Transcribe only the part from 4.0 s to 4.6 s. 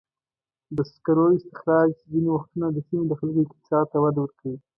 وده ورکوي.